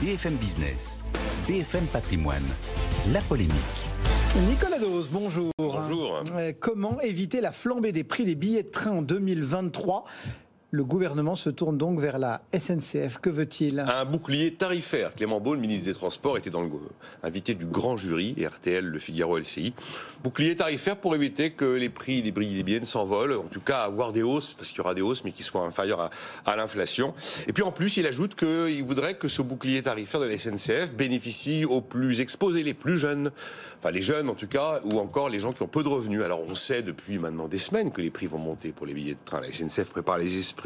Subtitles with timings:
[0.00, 0.98] BFM Business,
[1.46, 2.42] BFM Patrimoine,
[3.12, 3.52] la polémique.
[4.48, 5.50] Nicolas Dose, bonjour.
[5.58, 6.22] Bonjour.
[6.36, 10.06] Euh, Comment éviter la flambée des prix des billets de train en 2023
[10.72, 13.18] Le gouvernement se tourne donc vers la SNCF.
[13.20, 13.80] Que veut-il?
[13.80, 15.12] Un bouclier tarifaire.
[15.16, 16.70] Clément Beaune, ministre des Transports, était dans le
[17.24, 19.72] invité du grand jury, RTL, Le Figaro, LCI.
[20.22, 24.12] Bouclier tarifaire pour éviter que les prix des billets des s'envolent, en tout cas avoir
[24.12, 26.10] des hausses, parce qu'il y aura des hausses, mais qui soient inférieures à,
[26.46, 27.14] à l'inflation.
[27.48, 30.94] Et puis en plus, il ajoute qu'il voudrait que ce bouclier tarifaire de la SNCF
[30.94, 33.32] bénéficie aux plus exposés, les plus jeunes,
[33.80, 36.22] enfin les jeunes en tout cas, ou encore les gens qui ont peu de revenus.
[36.22, 39.14] Alors on sait depuis maintenant des semaines que les prix vont monter pour les billets
[39.14, 39.40] de train.
[39.40, 40.59] La SNCF prépare les esprits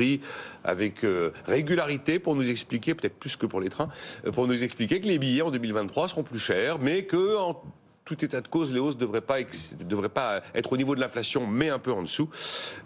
[0.64, 3.88] avec euh, régularité pour nous expliquer, peut-être plus que pour les trains,
[4.26, 7.62] euh, pour nous expliquer que les billets en 2023 seront plus chers, mais que en
[8.04, 9.38] tout état de cause, les hausses ne devraient pas,
[9.80, 12.28] devraient pas être au niveau de l'inflation, mais un peu en dessous,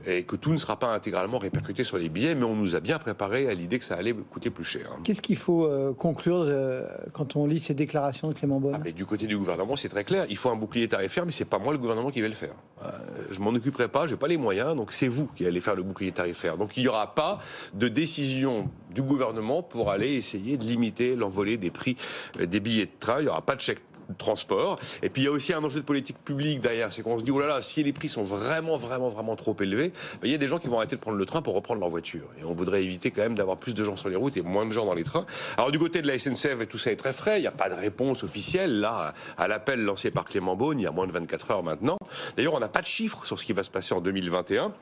[0.07, 2.81] et que tout ne sera pas intégralement répercuté sur les billets, mais on nous a
[2.81, 4.91] bien préparé à l'idée que ça allait coûter plus cher.
[5.03, 8.75] Qu'est-ce qu'il faut euh, conclure euh, quand on lit ces déclarations de Clément Beaune?
[8.77, 10.27] Ah, mais Du côté du gouvernement, c'est très clair.
[10.29, 12.55] Il faut un bouclier tarifaire, mais c'est pas moi le gouvernement qui va le faire.
[12.85, 12.91] Euh,
[13.31, 15.83] je m'en occuperai pas, j'ai pas les moyens, donc c'est vous qui allez faire le
[15.83, 16.57] bouclier tarifaire.
[16.57, 17.41] Donc il n'y aura pas
[17.75, 21.97] de décision du gouvernement pour aller essayer de limiter l'envolée des prix
[22.39, 23.19] des billets de train.
[23.19, 23.81] Il n'y aura pas de chèque
[24.17, 24.79] transport.
[25.03, 27.25] Et puis il y a aussi un enjeu de politique publique derrière, c'est qu'on se
[27.25, 30.33] dit oh là là, si les prix sont vraiment vraiment vraiment trop élevés, ben, il
[30.33, 32.29] y a des gens qui vont arrêter de prendre le train pour reprendre leur voiture.
[32.41, 34.67] Et on voudrait éviter quand même d'avoir plus de gens sur les routes et moins
[34.67, 35.27] de gens dans les trains.
[35.57, 37.39] Alors du côté de la SNCF, tout ça est très frais.
[37.39, 40.85] Il n'y a pas de réponse officielle là à l'appel lancé par Clément Beaune il
[40.85, 41.99] y a moins de 24 heures maintenant.
[42.37, 44.73] D'ailleurs, on n'a pas de chiffres sur ce qui va se passer en 2021.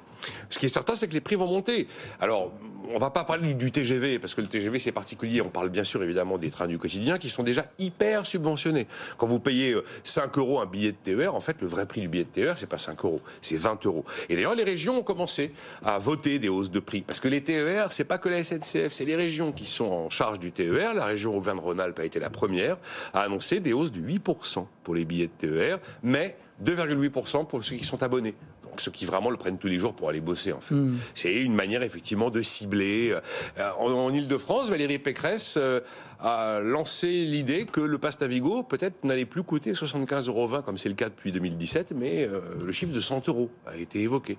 [0.50, 1.88] Ce qui est certain, c'est que les prix vont monter.
[2.20, 2.52] Alors,
[2.94, 5.40] on va pas parler du TGV, parce que le TGV, c'est particulier.
[5.40, 8.86] On parle bien sûr, évidemment, des trains du quotidien, qui sont déjà hyper subventionnés.
[9.18, 12.00] Quand vous payez 5 euh, euros un billet de TER, en fait, le vrai prix
[12.00, 14.04] du billet de TER, c'est pas 5 euros, c'est 20 euros.
[14.28, 15.52] Et d'ailleurs, les régions ont commencé
[15.84, 17.00] à voter des hausses de prix.
[17.00, 20.10] Parce que les TER, c'est pas que la SNCF, c'est les régions qui sont en
[20.10, 20.94] charge du TER.
[20.94, 22.76] La région Auvergne-Rhône-Alpes a été la première
[23.12, 27.76] à annoncer des hausses de 8% pour les billets de TER, mais 2,8% pour ceux
[27.76, 28.34] qui sont abonnés
[28.80, 30.74] ceux qui vraiment le prennent tous les jours pour aller bosser en fait.
[30.74, 30.96] Hmm.
[31.14, 33.14] C'est une manière effectivement de cibler.
[33.58, 35.80] Euh, en, en Ile-de-France, Valérie Pécresse euh,
[36.20, 40.88] a lancé l'idée que le pass Navigo peut-être n'allait plus coûter 75,20 euros comme c'est
[40.88, 44.38] le cas depuis 2017, mais euh, le chiffre de 100 euros a été évoqué.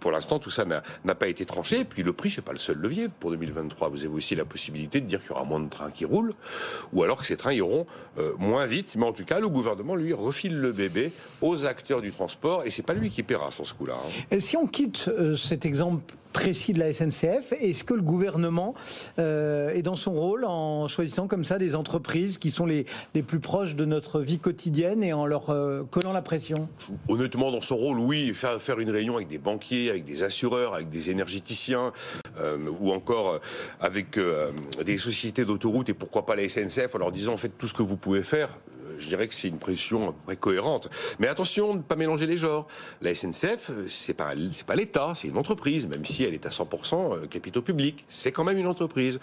[0.00, 1.80] pour l'instant, tout ça n'a pas été tranché.
[1.80, 3.88] Et puis le prix, c'est pas le seul levier pour 2023.
[3.88, 6.34] Vous avez aussi la possibilité de dire qu'il y aura moins de trains qui roulent,
[6.92, 7.86] ou alors que ces trains iront
[8.38, 8.96] moins vite.
[8.96, 12.70] Mais en tout cas, le gouvernement lui refile le bébé aux acteurs du transport, et
[12.70, 13.94] c'est pas lui qui paiera sur ce coup-là.
[14.32, 14.40] Hein.
[14.40, 17.52] Si on quitte cet exemple précis de la SNCF.
[17.60, 18.74] Est-ce que le gouvernement
[19.18, 23.22] euh, est dans son rôle en choisissant comme ça des entreprises qui sont les, les
[23.22, 26.68] plus proches de notre vie quotidienne et en leur euh, collant la pression?
[27.08, 28.32] Honnêtement, dans son rôle, oui.
[28.34, 31.92] Faire, faire une réunion avec des banquiers, avec des assureurs, avec des énergéticiens,
[32.40, 33.40] euh, ou encore
[33.80, 34.18] avec
[34.84, 37.82] des sociétés d'autoroutes et pourquoi pas la SNCF en leur disant faites tout ce que
[37.82, 38.48] vous pouvez faire
[38.98, 40.88] je dirais que c'est une pression près cohérente.
[41.18, 42.66] Mais attention ne pas mélanger les genres.
[43.00, 46.50] La SNCF, c'est pas, c'est pas l'État, c'est une entreprise, même si elle est à
[46.50, 48.04] 100% euh, capitaux publics.
[48.08, 49.20] C'est quand même une entreprise.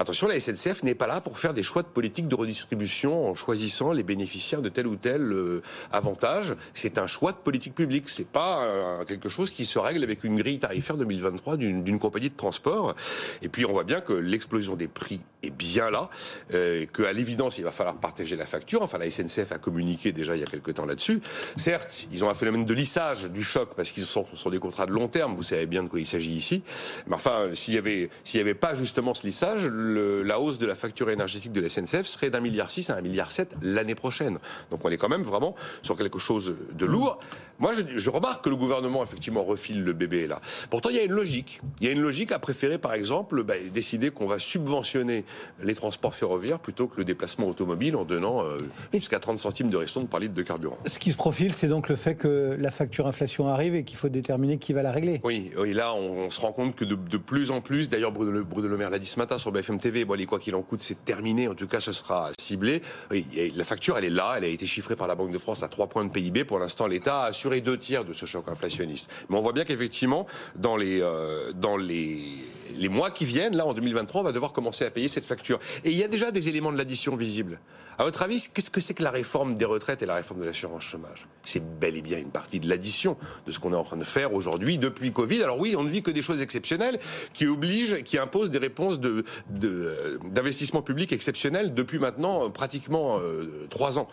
[0.00, 3.34] Attention, la SNCF n'est pas là pour faire des choix de politique de redistribution en
[3.34, 5.60] choisissant les bénéficiaires de tel ou tel euh,
[5.90, 6.54] avantage.
[6.72, 8.08] C'est un choix de politique publique.
[8.08, 12.30] C'est pas euh, quelque chose qui se règle avec une grille tarifaire 2023 d'une compagnie
[12.30, 12.94] de transport.
[13.42, 16.10] Et puis on voit bien que l'explosion des prix est bien là,
[16.54, 18.82] euh, qu'à l'évidence il va falloir partager la facture.
[18.82, 21.20] Enfin, la SNCF a communiqué déjà il y a quelque temps là-dessus.
[21.56, 24.86] Certes, ils ont un phénomène de lissage du choc parce qu'ils sont sur des contrats
[24.86, 25.34] de long terme.
[25.34, 26.62] Vous savez bien de quoi il s'agit ici.
[27.08, 30.66] Mais enfin, s'il y avait s'il y avait pas justement ce lissage, la hausse de
[30.66, 33.94] la facture énergétique de la SNCF serait d'un milliard six à un milliard sept l'année
[33.94, 34.38] prochaine.
[34.70, 37.18] Donc on est quand même vraiment sur quelque chose de lourd.
[37.60, 40.40] Moi, je, remarque que le gouvernement, effectivement, refile le bébé là.
[40.70, 41.60] Pourtant, il y a une logique.
[41.80, 45.24] Il y a une logique à préférer, par exemple, bah, décider qu'on va subventionner
[45.62, 48.58] les transports ferroviaires plutôt que le déplacement automobile en donnant euh,
[48.92, 50.78] jusqu'à 30 centimes de restant par litre de carburant.
[50.86, 53.96] Ce qui se profile, c'est donc le fait que la facture inflation arrive et qu'il
[53.96, 55.20] faut déterminer qui va la régler.
[55.24, 58.68] Oui, oui là, on, se rend compte que de, plus en plus, d'ailleurs, Bruno, Bruno
[58.68, 61.04] Le Maire l'a dit ce matin sur BFM TV, bon, quoi qu'il en coûte, c'est
[61.04, 61.48] terminé.
[61.48, 62.82] En tout cas, ce sera ciblé.
[63.10, 64.34] Oui, la facture, elle est là.
[64.36, 66.44] Elle a été chiffrée par la Banque de France à 3 points de PIB.
[66.44, 69.10] Pour l'instant, l'État a assuré deux tiers de ce choc inflationniste.
[69.28, 72.44] Mais on voit bien qu'effectivement, dans les, euh, dans les,
[72.76, 75.58] les mois qui viennent, là, en 2023, on va devoir commencer à payer cette facture.
[75.84, 77.60] Et il y a déjà des éléments de l'addition visibles.
[78.00, 80.44] À votre avis, qu'est-ce que c'est que la réforme des retraites et la réforme de
[80.44, 81.26] l'assurance chômage?
[81.44, 84.04] C'est bel et bien une partie de l'addition de ce qu'on est en train de
[84.04, 85.42] faire aujourd'hui depuis Covid.
[85.42, 87.00] Alors oui, on ne vit que des choses exceptionnelles
[87.32, 93.66] qui obligent, qui imposent des réponses de, d'investissement public exceptionnels depuis maintenant euh, pratiquement euh,
[93.68, 94.06] trois ans.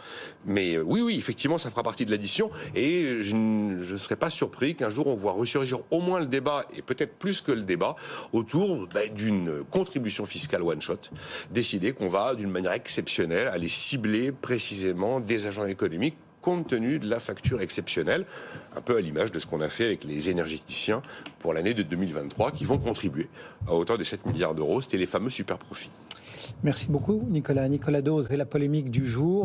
[0.47, 4.31] Mais euh, oui, oui, effectivement, ça fera partie de l'addition et je ne serais pas
[4.31, 7.61] surpris qu'un jour on voit ressurgir au moins le débat et peut-être plus que le
[7.61, 7.95] débat
[8.45, 11.09] autour bah, d'une contribution fiscale one-shot,
[11.49, 17.09] décider qu'on va, d'une manière exceptionnelle, aller cibler précisément des agents économiques compte tenu de
[17.09, 18.23] la facture exceptionnelle,
[18.77, 21.01] un peu à l'image de ce qu'on a fait avec les énergéticiens
[21.39, 23.29] pour l'année de 2023, qui vont contribuer
[23.67, 24.79] à hauteur de 7 milliards d'euros.
[24.79, 25.89] C'était les fameux super profits.
[26.63, 27.67] Merci beaucoup, Nicolas.
[27.67, 29.43] Nicolas Dose et la polémique du jour.